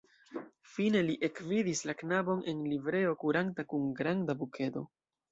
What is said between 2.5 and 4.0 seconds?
en livreo kuranta kun